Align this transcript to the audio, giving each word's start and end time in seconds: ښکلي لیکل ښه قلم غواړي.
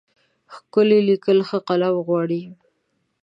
ښکلي 0.53 0.99
لیکل 1.09 1.37
ښه 1.47 1.57
قلم 1.67 1.95
غواړي. 2.07 2.41